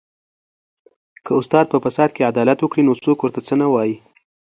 که 1.25 1.31
استاد 1.39 1.65
په 1.69 1.77
فساد 1.85 2.09
کې 2.15 2.27
عدالت 2.31 2.57
وکړي 2.61 2.83
نو 2.87 2.93
څوک 3.03 3.17
ورته 3.21 3.39
څه 3.47 3.53
نه 3.61 3.67
وايي 3.73 3.95